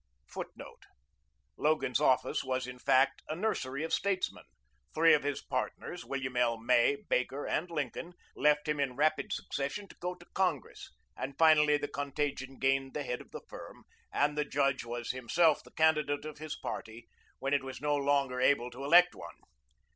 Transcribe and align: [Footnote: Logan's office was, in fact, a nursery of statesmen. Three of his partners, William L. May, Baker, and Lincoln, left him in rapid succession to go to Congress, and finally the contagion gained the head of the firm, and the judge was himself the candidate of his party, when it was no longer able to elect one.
[Footnote: 0.27 0.81
Logan's 1.57 1.99
office 2.01 2.43
was, 2.43 2.65
in 2.65 2.79
fact, 2.79 3.21
a 3.29 3.35
nursery 3.35 3.83
of 3.83 3.93
statesmen. 3.93 4.45
Three 4.95 5.13
of 5.13 5.21
his 5.21 5.43
partners, 5.43 6.03
William 6.03 6.35
L. 6.35 6.57
May, 6.57 6.95
Baker, 7.07 7.45
and 7.45 7.69
Lincoln, 7.69 8.13
left 8.35 8.67
him 8.67 8.79
in 8.79 8.95
rapid 8.95 9.31
succession 9.31 9.87
to 9.89 9.95
go 9.99 10.15
to 10.15 10.25
Congress, 10.33 10.89
and 11.15 11.37
finally 11.37 11.77
the 11.77 11.87
contagion 11.87 12.57
gained 12.57 12.95
the 12.95 13.03
head 13.03 13.21
of 13.21 13.29
the 13.29 13.41
firm, 13.47 13.83
and 14.11 14.35
the 14.35 14.43
judge 14.43 14.83
was 14.83 15.11
himself 15.11 15.63
the 15.63 15.69
candidate 15.69 16.25
of 16.25 16.39
his 16.39 16.55
party, 16.55 17.07
when 17.37 17.53
it 17.53 17.63
was 17.63 17.79
no 17.79 17.95
longer 17.95 18.41
able 18.41 18.71
to 18.71 18.83
elect 18.83 19.13
one. 19.13 19.35